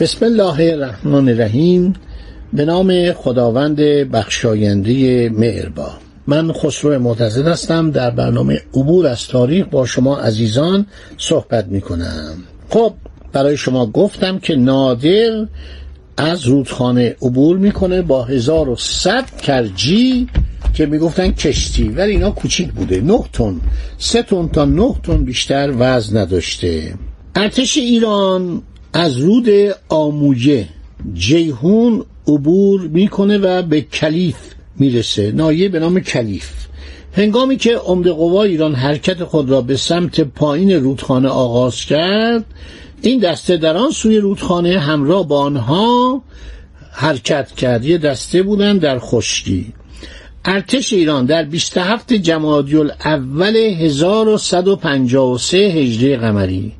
بسم 0.00 0.24
الله 0.24 0.72
الرحمن 0.72 1.28
الرحیم. 1.28 1.92
به 2.52 2.64
نام 2.64 3.12
خداوند 3.12 3.76
بخشاینده 4.12 5.28
مهربان. 5.28 5.96
من 6.26 6.52
خسرو 6.52 6.98
معتزد 6.98 7.46
هستم. 7.46 7.90
در 7.90 8.10
برنامه 8.10 8.62
عبور 8.74 9.06
از 9.06 9.28
تاریخ 9.28 9.66
با 9.66 9.86
شما 9.86 10.18
عزیزان 10.18 10.86
صحبت 11.18 11.66
می 11.66 11.80
کنم 11.80 12.34
خب 12.68 12.92
برای 13.32 13.56
شما 13.56 13.86
گفتم 13.86 14.38
که 14.38 14.56
نادر 14.56 15.46
از 16.16 16.46
رودخانه 16.46 17.16
عبور 17.22 17.56
می‌کنه 17.56 18.02
با 18.02 18.24
1100 18.24 19.36
کرجی 19.36 20.28
که 20.74 20.86
می‌گفتن 20.86 21.32
کشتی. 21.32 21.88
ولی 21.88 22.12
اینا 22.12 22.30
کوچیک 22.30 22.72
بوده. 22.72 23.00
9 23.00 23.18
تن. 23.32 23.60
3 23.98 24.22
تن 24.22 24.48
تا 24.48 24.64
9 24.64 24.94
تن 25.02 25.24
بیشتر 25.24 25.72
وزن 25.78 26.16
نداشته. 26.18 26.94
ارتش 27.36 27.76
ایران 27.76 28.62
از 28.98 29.18
رود 29.18 29.48
آمویه 29.88 30.68
جیهون 31.14 32.04
عبور 32.28 32.80
می‌کنه 32.80 33.38
و 33.38 33.62
به 33.62 33.80
کلیف 33.80 34.36
می‌رسه. 34.78 35.32
نایه 35.32 35.68
به 35.68 35.78
نام 35.78 36.00
کلیف. 36.00 36.50
هنگامی 37.12 37.56
که 37.56 37.76
عمده 37.76 38.12
قوا 38.12 38.42
ایران 38.42 38.74
حرکت 38.74 39.24
خود 39.24 39.50
را 39.50 39.60
به 39.60 39.76
سمت 39.76 40.20
پایین 40.20 40.72
رودخانه 40.72 41.28
آغاز 41.28 41.84
کرد 41.84 42.44
این 43.02 43.20
دسته 43.20 43.56
در 43.56 43.76
آن 43.76 43.90
سوی 43.90 44.18
رودخانه 44.18 44.78
همراه 44.78 45.28
با 45.28 45.40
آنها 45.40 46.22
حرکت 46.92 47.52
کرد. 47.52 47.84
یه 47.84 47.98
دسته 47.98 48.42
بودن 48.42 48.78
در 48.78 48.98
خشکی. 48.98 49.72
ارتش 50.44 50.92
ایران 50.92 51.26
در 51.26 51.44
27 51.44 52.12
جمادی 52.12 52.76
الاول 52.76 53.56
1153 53.56 55.58
هجری 55.58 56.16
قمری. 56.16 56.72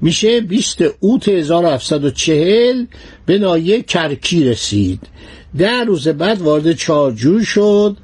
میشه 0.00 0.40
20 0.40 0.78
اوت 1.00 1.28
1740 1.28 2.84
به 3.26 3.38
نایه 3.38 3.82
کرکی 3.82 4.44
رسید. 4.44 5.00
ده 5.58 5.84
روز 5.84 6.08
بعد 6.08 6.42
وارد 6.42 6.72
چارجوی 6.72 7.44
شد. 7.44 7.96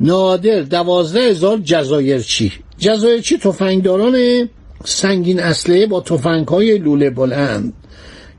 نادر 0.00 0.60
دوازده 0.60 1.20
هزار 1.20 1.58
جزایرچی. 1.58 2.52
جزایرچی 2.78 3.38
تفنگداران 3.38 4.48
سنگین 4.84 5.40
اسلحه 5.40 5.86
با 5.86 6.00
تفنگ 6.00 6.48
های 6.48 6.78
لوله 6.78 7.10
بلند 7.10 7.72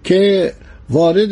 که 0.04 0.54
وارد 0.90 1.32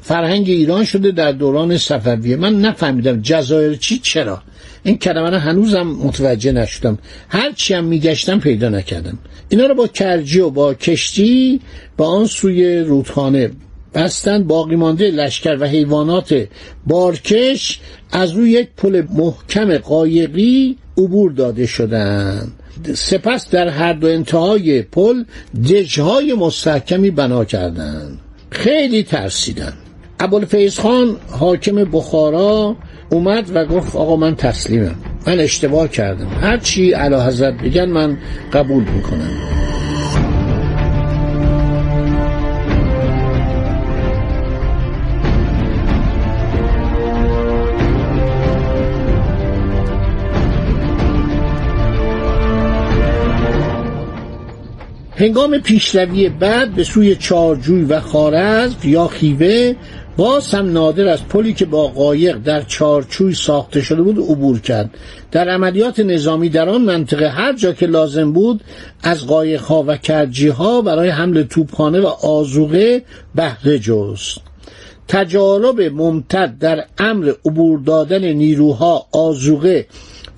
فرهنگ 0.00 0.48
ایران 0.48 0.84
شده 0.84 1.10
در 1.10 1.32
دوران 1.32 1.78
صفویه. 1.78 2.36
من 2.36 2.60
نفهمیدم 2.60 3.20
جزایرچی 3.22 3.98
چرا. 3.98 4.42
این 4.86 4.98
کلمه 4.98 5.30
رو 5.30 5.36
هنوزم 5.36 5.82
متوجه 5.82 6.52
نشدم. 6.52 6.98
هرچی 7.28 7.74
هم 7.74 7.84
میگشتم 7.84 8.40
پیدا 8.40 8.68
نکردم. 8.68 9.18
اینا 9.48 9.66
رو 9.66 9.74
با 9.74 9.86
کرجی 9.86 10.40
و 10.40 10.50
با 10.50 10.74
کشتی 10.74 11.60
با 11.96 12.06
آن 12.08 12.26
سوی 12.26 12.78
رودخانه 12.78 13.50
بستن 13.94 14.44
باقی 14.44 14.76
مانده 14.76 15.10
لشکر 15.10 15.56
و 15.60 15.64
حیوانات 15.64 16.48
بارکش 16.86 17.80
از 18.12 18.32
روی 18.32 18.50
یک 18.50 18.68
پل 18.76 19.02
محکم 19.14 19.78
قایقی 19.78 20.76
عبور 20.98 21.32
داده 21.32 21.66
شدند 21.66 22.52
سپس 22.94 23.50
در 23.50 23.68
هر 23.68 23.92
دو 23.92 24.06
انتهای 24.06 24.82
پل 24.82 25.24
دژهای 25.70 26.34
مستحکمی 26.34 27.10
بنا 27.10 27.44
کردند 27.44 28.18
خیلی 28.50 29.02
ترسیدن. 29.02 29.72
ابوالفیض 30.20 30.78
خان 30.78 31.16
حاکم 31.30 31.84
بخارا 31.84 32.76
اومد 33.10 33.56
و 33.56 33.64
گفت 33.64 33.96
آقا 33.96 34.16
من 34.16 34.36
تسلیمم. 34.36 34.94
من 35.26 35.38
اشتباه 35.38 35.88
کردم. 35.88 36.28
هر 36.40 36.56
چی 36.56 36.94
حضرت 36.94 37.54
بگن 37.54 37.84
من 37.84 38.18
قبول 38.52 38.84
می‌کنم. 38.94 39.30
هنگام 55.18 55.58
پیشروی 55.58 56.28
بعد 56.28 56.74
به 56.74 56.84
سوی 56.84 57.16
چارجوی 57.16 57.84
و 57.84 58.00
خارزم 58.00 58.76
یا 58.84 59.06
خیوه 59.06 59.74
باز 60.16 60.54
هم 60.54 60.72
نادر 60.72 61.08
از 61.08 61.28
پلی 61.28 61.52
که 61.54 61.64
با 61.64 61.88
قایق 61.88 62.36
در 62.36 62.62
چارچوی 62.62 63.34
ساخته 63.34 63.80
شده 63.80 64.02
بود 64.02 64.18
عبور 64.18 64.60
کرد. 64.60 64.90
در 65.30 65.48
عملیات 65.48 66.00
نظامی 66.00 66.48
در 66.48 66.68
آن 66.68 66.82
منطقه 66.82 67.28
هر 67.28 67.52
جا 67.52 67.72
که 67.72 67.86
لازم 67.86 68.32
بود 68.32 68.64
از 69.02 69.26
قایق 69.26 69.60
ها 69.60 69.84
و 69.86 69.96
کرجی 69.96 70.48
ها 70.48 70.82
برای 70.82 71.08
حمل 71.08 71.42
توپخانه 71.42 72.00
و 72.00 72.06
آزوقه 72.06 73.02
بهره 73.34 73.78
جست. 73.78 74.38
تجارب 75.08 75.80
ممتد 75.80 76.58
در 76.58 76.84
امر 76.98 77.32
عبور 77.44 77.78
دادن 77.78 78.24
نیروها 78.24 79.06
آزوقه 79.12 79.86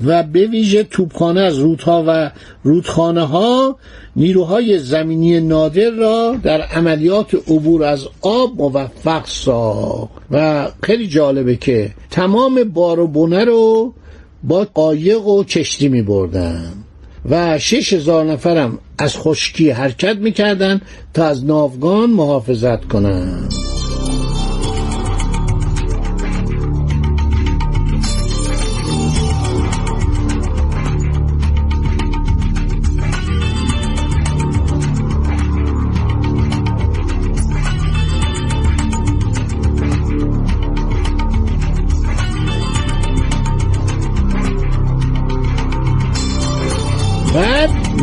و 0.04 0.22
به 0.22 0.47
ویژه 0.47 0.82
توپخانه 0.82 1.41
از 1.41 1.59
رودها 1.59 2.04
و 2.06 2.31
رودخانه 2.62 3.22
ها 3.22 3.76
نیروهای 4.16 4.78
زمینی 4.78 5.41
نادر 5.41 5.91
را 5.91 6.36
در 6.42 6.60
عملیات 6.60 7.34
عبور 7.34 7.84
از 7.84 8.06
آب 8.20 8.56
موفق 8.56 9.26
ساخت 9.26 10.10
و 10.31 10.69
خیلی 10.82 11.08
جالبه 11.08 11.56
که 11.56 11.91
تمام 12.10 12.64
بار 12.64 13.00
و 13.00 13.06
بونه 13.06 13.44
رو 13.44 13.94
با 14.42 14.66
قایق 14.75 15.26
و 15.26 15.44
کشتی 15.44 15.88
می 15.88 16.03
بردن 16.03 16.72
و 17.31 17.58
شش 17.58 17.92
هزار 17.92 18.25
نفرم 18.25 18.78
از 18.98 19.16
خشکی 19.16 19.70
حرکت 19.70 20.16
می‌کردن 20.16 20.81
تا 21.14 21.25
از 21.25 21.44
ناوگان 21.44 22.10
محافظت 22.10 22.84
کنند. 22.84 23.67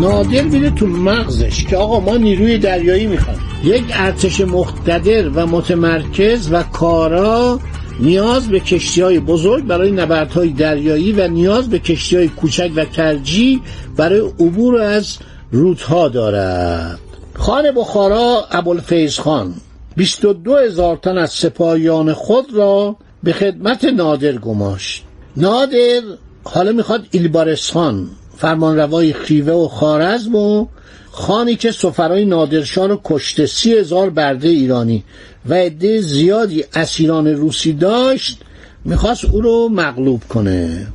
نادر 0.05 0.41
میره 0.41 0.69
تو 0.69 0.88
مغزش 0.88 1.66
که 1.66 1.77
آقا 1.77 1.99
ما 1.99 2.17
نیروی 2.17 2.57
دریایی 2.57 3.07
می‌خوایم 3.07 3.39
یک 3.63 3.83
ارتش 3.93 4.41
مقتدر 4.41 5.29
و 5.29 5.47
متمرکز 5.47 6.49
و 6.51 6.63
کارا 6.63 7.59
نیاز 7.99 8.47
به 8.47 8.59
کشتی 8.59 9.01
های 9.01 9.19
بزرگ 9.19 9.66
برای 9.66 9.91
نبردهای 9.91 10.49
دریایی 10.49 11.11
و 11.11 11.27
نیاز 11.27 11.69
به 11.69 11.79
کشتی 11.79 12.16
های 12.16 12.27
کوچک 12.27 12.72
و 12.75 12.85
کرجی 12.85 13.61
برای 13.97 14.19
عبور 14.19 14.81
از 14.81 15.17
رودها 15.52 16.07
دارد. 16.07 16.99
خان 17.34 17.72
بخارا 17.72 18.46
ابوالفیض 18.52 19.19
خان 19.19 19.53
22 19.96 20.55
هزار 20.55 20.97
تن 20.97 21.17
از 21.17 21.31
سپاهیان 21.31 22.13
خود 22.13 22.53
را 22.53 22.96
به 23.23 23.34
خدمت 23.34 23.84
نادر 23.84 24.31
گماشت. 24.31 25.03
نادر 25.37 26.02
حالا 26.43 26.72
می‌خواد 26.72 27.07
ایلبارستان 27.11 28.09
فرمانروای 28.37 29.14
خیوه 29.14 29.53
و 29.53 29.67
خارزم 29.67 30.35
و 30.35 30.67
خانی 31.11 31.55
که 31.55 31.72
سفرای 31.72 32.26
نادرشاه 32.26 32.87
رو 32.87 33.02
کشته 33.03 33.46
سی 33.46 33.73
هزار 33.73 34.09
برده 34.09 34.47
ایرانی 34.47 35.03
و 35.49 35.53
عده 35.53 36.02
زیادی 36.02 36.64
اسیران 36.73 37.28
روسی 37.28 37.73
داشت 37.73 38.40
می‌خواست 38.85 39.26
او 39.26 39.41
رو 39.41 39.70
مغلوب 39.70 40.23
کنه. 40.29 40.87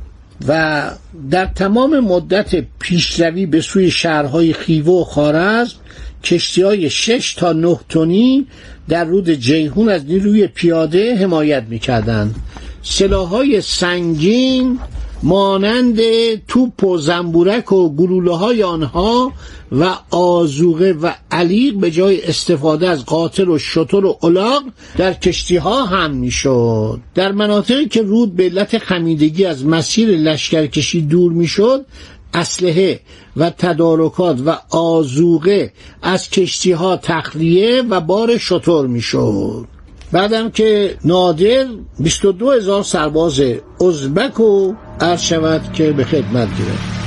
و 0.47 0.91
در 1.31 1.45
تمام 1.45 1.99
مدت 1.99 2.65
پیشروی 2.79 3.45
به 3.45 3.61
سوی 3.61 3.91
شهرهای 3.91 4.53
خیوه 4.53 4.93
و 4.93 5.03
خارزم 5.03 5.75
کشتی 6.23 6.61
های 6.61 6.89
شش 6.89 7.33
تا 7.33 7.53
نه 7.53 7.79
تنی 7.89 8.47
در 8.89 9.03
رود 9.03 9.29
جیهون 9.29 9.89
از 9.89 10.05
نیروی 10.05 10.47
پیاده 10.47 11.15
حمایت 11.15 11.63
می‌کردند. 11.69 12.35
سلاحهای 12.83 13.61
سنگین 13.61 14.79
مانند 15.23 15.99
توپ 16.47 16.83
و 16.83 16.97
زنبورک 16.97 17.71
و 17.71 17.95
گلوله 17.95 18.35
های 18.35 18.63
آنها 18.63 19.31
و 19.71 19.95
آزوغه 20.11 20.93
و 20.93 21.11
علیق 21.31 21.73
به 21.73 21.91
جای 21.91 22.21
استفاده 22.25 22.89
از 22.89 23.05
قاتل 23.05 23.49
و 23.49 23.57
شطور 23.57 24.05
و 24.05 24.17
الاغ 24.23 24.63
در 24.97 25.13
کشتی 25.13 25.57
ها 25.57 25.85
هم 25.85 26.11
می‌شد. 26.11 26.99
در 27.15 27.31
مناطقی 27.31 27.87
که 27.87 28.01
رود 28.01 28.35
به 28.35 28.43
علت 28.43 28.77
خمیدگی 28.77 29.45
از 29.45 29.65
مسیر 29.65 30.09
لشکرکشی 30.09 31.01
دور 31.01 31.31
می‌شد 31.31 31.85
اسلحه 32.33 32.99
و 33.37 33.49
تدارکات 33.49 34.41
و 34.45 34.57
آزوقه 34.69 35.73
از 36.01 36.29
کشتی 36.29 36.71
ها 36.71 36.97
تخلیه 36.97 37.81
و 37.89 38.01
بار 38.01 38.37
شطور 38.37 38.87
می‌شد. 38.87 39.67
بعدم 40.11 40.49
که 40.49 40.97
نادر 41.05 41.65
22 41.99 42.51
هزار 42.51 42.83
سرباز 42.83 43.41
ازبک 43.81 44.39
و 44.39 44.73
عرض 44.99 45.21
شود 45.21 45.73
که 45.73 45.91
به 45.91 46.03
خدمت 46.03 46.47
گرفت. 46.47 47.01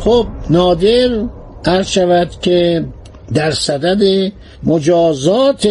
خب 0.00 0.26
نادر 0.50 1.24
عرض 1.64 1.88
شود 1.88 2.30
که 2.40 2.84
در 3.34 3.50
صدد 3.50 4.32
مجازات 4.62 5.68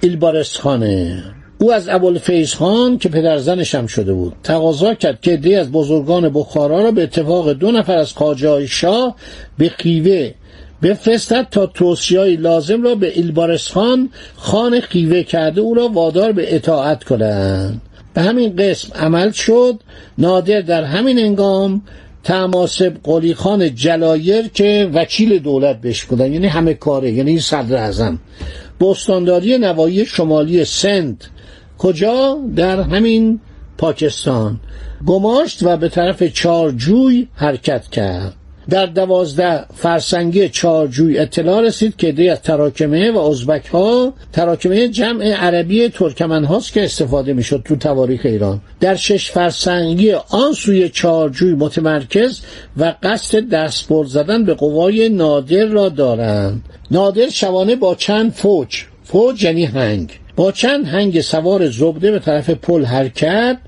ایلبارستخانه 0.00 1.22
او 1.58 1.72
از 1.72 1.88
ابوالفیض 1.88 2.54
خان 2.54 2.98
که 2.98 3.08
پدر 3.08 3.38
زنش 3.38 3.74
هم 3.74 3.86
شده 3.86 4.12
بود. 4.12 4.32
تقاضا 4.42 4.94
کرد 4.94 5.20
که 5.20 5.36
دی 5.36 5.54
از 5.54 5.70
بزرگان 5.70 6.28
بخارا 6.28 6.82
را 6.82 6.90
به 6.90 7.02
اتفاق 7.02 7.52
دو 7.52 7.70
نفر 7.70 7.96
از 7.96 8.14
قاجای 8.14 8.68
شاه 8.68 9.16
به 9.58 9.68
خیوه 9.68 10.30
بفرستد 10.82 11.46
تا 11.50 11.66
توصیه 11.66 12.36
لازم 12.36 12.82
را 12.82 12.94
به 12.94 13.12
ایلبارستخان 13.18 14.10
خان 14.36 14.80
خیوه 14.80 15.22
کرده 15.22 15.60
او 15.60 15.74
را 15.74 15.88
وادار 15.88 16.32
به 16.32 16.54
اطاعت 16.54 17.04
کنند. 17.04 17.80
به 18.14 18.20
همین 18.20 18.56
قسم 18.56 18.92
عمل 18.94 19.30
شد. 19.30 19.80
نادر 20.18 20.60
در 20.60 20.84
همین 20.84 21.18
انگام 21.18 21.82
تماسب 22.24 22.96
قلی 23.04 23.34
خان 23.34 23.74
جلایر 23.74 24.48
که 24.48 24.90
وکیل 24.94 25.38
دولت 25.38 25.80
بهش 25.80 26.04
بودن. 26.04 26.32
یعنی 26.32 26.46
همه 26.46 26.74
کاره 26.74 27.10
یعنی 27.10 27.38
صدر 27.38 27.76
اعظم. 27.76 28.18
بستانداری 28.80 29.58
نوایی 29.58 30.06
شمالی 30.06 30.64
سند 30.64 31.24
کجا؟ 31.78 32.38
در 32.56 32.80
همین 32.80 33.40
پاکستان. 33.78 34.60
گماشت 35.06 35.62
و 35.62 35.76
به 35.76 35.88
طرف 35.88 36.22
چارجوی 36.22 37.28
حرکت 37.34 37.88
کرد. 37.88 38.39
در 38.70 38.86
دوازده 38.86 39.64
فرسنگی 39.74 40.48
چارجوی 40.48 41.18
اطلاع 41.18 41.60
رسید 41.60 41.96
که 41.96 42.12
دی 42.12 42.28
از 42.28 42.42
تراکمه 42.42 43.10
و 43.10 43.18
ازبک 43.18 43.66
ها 43.66 44.12
تراکمه 44.32 44.88
جمع 44.88 45.24
عربی 45.24 45.88
ترکمن 45.88 46.44
هاست 46.44 46.72
که 46.72 46.84
استفاده 46.84 47.32
می‌شد 47.32 47.62
تو 47.64 47.76
تواریخ 47.76 48.20
ایران. 48.24 48.60
در 48.80 48.94
شش 48.94 49.30
فرسنگی 49.30 50.12
آن 50.12 50.52
سوی 50.52 50.88
چارجوی 50.88 51.54
متمرکز 51.54 52.40
و 52.76 52.94
قصد 53.02 53.48
دستبرد 53.48 54.08
زدن 54.08 54.44
به 54.44 54.54
قوای 54.54 55.08
نادر 55.08 55.64
را 55.64 55.88
دارند. 55.88 56.62
نادر 56.90 57.28
شوانه 57.28 57.76
با 57.76 57.94
چند 57.94 58.32
فوج 58.32 58.84
فوج 59.04 59.44
یعنی 59.44 59.64
هنگ. 59.64 60.10
با 60.40 60.52
چند 60.52 60.86
هنگ 60.86 61.20
سوار 61.20 61.70
زبده 61.70 62.10
به 62.10 62.18
طرف 62.18 62.50
پل 62.50 62.84
حرکت 62.84 63.58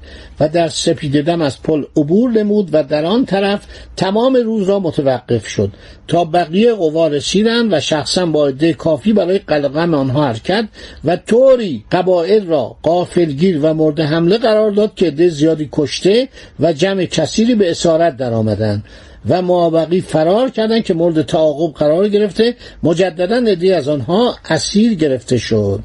و 0.41 0.49
در 0.49 0.69
سپید 0.69 1.25
دم 1.25 1.43
از 1.43 1.63
پل 1.63 1.85
عبور 1.97 2.31
نمود 2.31 2.69
و 2.73 2.83
در 2.83 3.05
آن 3.05 3.25
طرف 3.25 3.61
تمام 3.97 4.37
روز 4.37 4.69
را 4.69 4.79
متوقف 4.81 5.47
شد. 5.47 5.73
تا 6.09 6.25
بقیه 6.25 6.73
قوا 6.73 7.09
رسیدند 7.09 7.73
و 7.73 7.81
شخصا 7.81 8.27
با 8.27 8.47
عده 8.47 8.73
کافی 8.73 9.13
برای 9.13 9.39
قلقم 9.39 9.95
آنها 9.95 10.27
حرکت 10.27 10.69
و 11.05 11.17
طوری 11.17 11.85
قبایل 11.93 12.47
را 12.47 12.77
قافلگیر 12.83 13.59
و 13.63 13.75
مورد 13.75 14.01
حمله 14.01 14.39
قرار 14.39 14.71
داد 14.71 14.95
که 14.95 15.07
عده 15.07 15.29
زیادی 15.29 15.69
کشته 15.73 16.29
و 16.61 16.73
جمع 16.73 17.05
کثیری 17.05 17.55
به 17.55 17.71
اسارت 17.71 18.17
درآمدند 18.17 18.85
و 19.29 19.43
معابقی 19.43 20.01
فرار 20.01 20.51
کردند 20.51 20.85
که 20.85 20.95
مورد 20.95 21.23
تعاقب 21.23 21.75
قرار 21.75 22.09
گرفته 22.09 22.55
مجددا 22.83 23.37
عده 23.37 23.77
از 23.77 23.89
آنها 23.89 24.35
اسیر 24.51 24.95
گرفته 24.95 25.39
شد. 25.39 25.81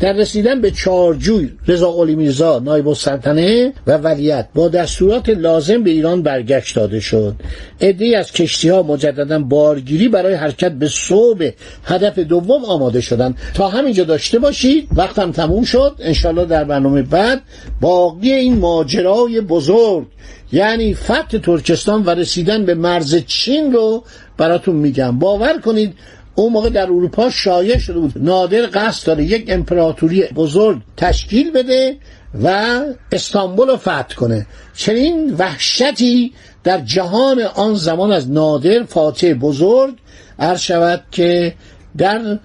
در 0.00 0.12
رسیدن 0.12 0.60
به 0.60 0.70
چارجوی 0.70 1.50
رضا 1.66 1.92
قلی 1.92 2.14
میرزا 2.14 2.58
نایب 2.58 2.88
السلطنه 2.88 3.72
و 3.86 3.96
ولیت 3.96 4.48
با 4.54 4.68
دستورات 4.68 5.28
لازم 5.28 5.82
به 5.82 5.90
ایران 5.90 6.22
برگشت 6.22 6.76
داده 6.76 7.00
شد. 7.00 7.34
عدهای 7.80 8.14
از 8.14 8.32
کشتی 8.32 8.68
ها 8.68 8.82
مجددا 8.82 9.38
بارگیری 9.38 10.08
برای 10.08 10.34
حرکت 10.34 10.72
به 10.72 10.88
صوب 10.88 11.42
هدف 11.84 12.18
دوم 12.18 12.64
آماده 12.64 13.00
شدند. 13.00 13.38
تا 13.54 13.68
همینجا 13.68 14.04
داشته 14.04 14.38
باشید 14.38 14.88
وقتم 14.96 15.32
تموم 15.32 15.64
شد. 15.64 15.94
انشالله 15.98 16.44
در 16.44 16.64
برنامه 16.64 17.02
بعد 17.02 17.42
باقی 17.80 18.32
این 18.32 18.58
ماجرای 18.58 19.40
بزرگ 19.40 20.06
یعنی 20.52 20.94
فتح 20.94 21.38
ترکستان 21.38 22.02
و 22.02 22.10
رسیدن 22.10 22.64
به 22.64 22.74
مرز 22.74 23.16
چین 23.26 23.72
رو 23.72 24.04
براتون 24.36 24.76
میگم. 24.76 25.18
باور 25.18 25.60
کنید 25.60 25.94
اون 26.42 26.52
موقع 26.52 26.70
در 26.70 26.82
اروپا 26.82 27.30
شایع 27.30 27.78
شده 27.78 27.98
بود. 27.98 28.12
نادر 28.16 28.66
قصد 28.66 29.06
داره 29.06 29.24
یک 29.24 29.44
امپراتوری 29.48 30.22
بزرگ 30.22 30.78
تشکیل 30.96 31.50
بده 31.50 31.96
و 32.42 32.80
استانبول 33.12 33.68
رو 33.68 33.76
فتح 33.76 34.14
کنه. 34.16 34.46
چنین 34.76 35.34
وحشتی 35.34 36.32
در 36.64 36.80
جهان 36.80 37.42
آن 37.42 37.74
زمان 37.74 38.12
از 38.12 38.30
نادر 38.30 38.84
فاتح 38.84 39.32
بزرگ 39.32 39.94
عرض 40.38 40.60
شود 40.60 41.02
که 41.10 41.54
در 41.98 42.38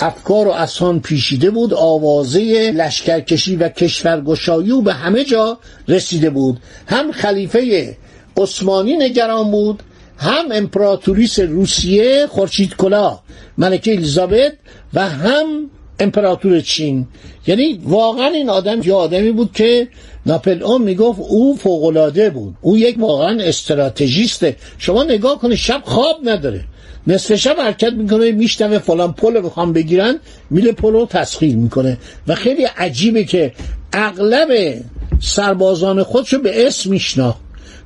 افکار 0.00 0.48
و 0.48 0.50
اسان 0.50 1.00
پیشیده 1.00 1.50
بود 1.50 1.74
آوازه 1.74 2.72
لشکرکشی 2.76 3.56
و 3.56 3.68
کشورگشایی 3.68 4.70
و 4.70 4.80
به 4.80 4.92
همه 4.92 5.24
جا 5.24 5.58
رسیده 5.88 6.30
بود. 6.30 6.60
هم 6.86 7.12
خلیفه 7.12 7.96
عثمانی 8.36 8.96
نگران 8.96 9.50
بود 9.50 9.82
هم 10.22 10.52
امپراتوریس 10.52 11.38
روسیه 11.38 12.26
خورشید 12.26 12.76
کلا 12.76 13.18
ملکه 13.58 13.92
الیزابت 13.92 14.52
و 14.94 15.08
هم 15.08 15.70
امپراتور 16.00 16.60
چین. 16.60 17.06
یعنی 17.46 17.80
واقعا 17.84 18.26
این 18.26 18.48
آدم 18.48 18.80
یه 18.84 18.94
آدمی 18.94 19.32
بود 19.32 19.52
که 19.52 19.88
ناپل 20.26 20.62
اون 20.62 20.82
می‌گفت 20.82 21.20
او 21.20 21.56
فوقلاده 21.56 22.30
بود. 22.30 22.54
او 22.60 22.78
یک 22.78 22.96
واقعا 22.98 23.42
استراتژیسته. 23.42 24.56
شما 24.78 25.04
نگاه 25.04 25.38
کنید 25.38 25.56
شب 25.56 25.82
خواب 25.84 26.16
نداره. 26.24 26.64
نصف 27.06 27.34
شب 27.34 27.56
حرکت 27.58 27.92
می‌کنه 27.92 28.32
میشنوه 28.32 28.78
فلان 28.78 29.12
پل 29.12 29.34
رو 29.34 29.42
بخوام 29.42 29.72
بگیرن 29.72 30.18
میله 30.50 30.72
پل 30.72 30.92
رو 30.92 31.06
تسخیر 31.06 31.56
می‌کنه. 31.56 31.98
و 32.28 32.34
خیلی 32.34 32.64
عجیبه 32.64 33.24
که 33.24 33.52
اغلب 33.92 34.74
سربازان 35.20 36.02
خودشو 36.02 36.38
به 36.38 36.66
اسم 36.66 36.90
میشناخت. 36.90 37.41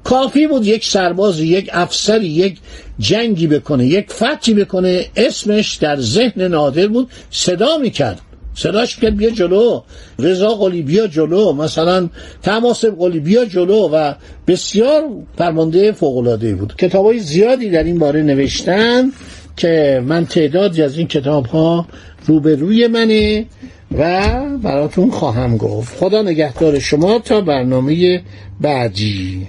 کافی 0.06 0.46
بود 0.46 0.66
یک 0.66 0.84
سرباز 0.84 1.40
یک 1.40 1.70
افسری 1.72 2.26
یک 2.26 2.58
جنگی 2.98 3.46
بکنه 3.46 3.86
یک 3.86 4.10
فتحی 4.12 4.54
بکنه. 4.54 5.04
اسمش 5.16 5.74
در 5.74 6.00
ذهن 6.00 6.42
نادر 6.42 6.86
بود 6.86 7.08
صدا 7.30 7.78
می‌کرد. 7.78 8.20
صداش 8.54 8.96
کرد 8.96 9.16
بیا 9.16 9.30
جلو. 9.30 9.82
رضا 10.18 10.48
قلی 10.48 10.82
بیا 10.82 11.06
جلو. 11.06 11.52
مثلا 11.52 12.08
تماس 12.42 12.84
قلی 12.84 13.20
بیا 13.20 13.44
جلو. 13.44 13.88
و 13.92 14.14
بسیار 14.46 15.02
فرمانده 15.38 15.92
فوقلاده 15.92 16.54
بود. 16.54 16.74
کتاب 16.78 17.06
های 17.06 17.18
زیادی 17.18 17.70
در 17.70 17.84
این 17.84 17.98
باره 17.98 18.22
نوشتن 18.22 19.12
که 19.56 20.02
من 20.06 20.26
تعدادی 20.26 20.82
از 20.82 20.98
این 20.98 21.06
کتاب 21.06 21.46
ها 21.46 21.86
روبروی 22.26 22.86
منه 22.86 23.46
و 23.98 24.22
براتون 24.62 25.10
خواهم 25.10 25.56
گفت. 25.56 25.96
خدا 25.96 26.22
نگهدار 26.22 26.78
شما. 26.78 27.18
تا 27.18 27.40
برنامه 27.40 28.22
بعدی. 28.60 29.48